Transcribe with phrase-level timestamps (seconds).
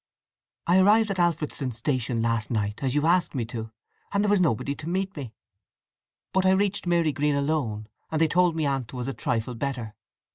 [0.65, 3.69] "I arrived at Alfredston station last night, as you asked me to,
[4.11, 5.31] and there was nobody to meet me!
[6.33, 9.93] But I reached Marygreen alone, and they told me Aunt was a trifle better.